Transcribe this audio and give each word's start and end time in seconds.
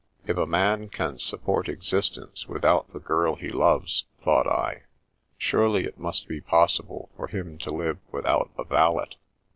If 0.25 0.35
a 0.35 0.47
man 0.47 0.89
can 0.89 1.19
sup 1.19 1.43
port 1.43 1.69
existence 1.69 2.47
without 2.47 2.91
the 2.91 2.97
girl 2.99 3.35
he 3.35 3.49
loves, 3.49 4.05
thought 4.23 4.47
I, 4.47 4.85
surely 5.37 5.83
it 5.85 5.99
must 5.99 6.27
be 6.27 6.41
possible 6.41 7.11
for 7.15 7.27
him 7.27 7.59
to 7.59 7.69
live 7.71 7.99
without 8.11 8.49
a 8.57 8.63
valet. 8.63 9.11